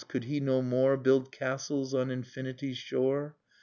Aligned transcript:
could 0.07 0.23
he 0.23 0.39
no 0.39 0.63
more 0.63 0.97
Build 0.97 1.31
castles 1.31 1.93
on 1.93 2.09
infinity's 2.09 2.75
shore? 2.79 3.35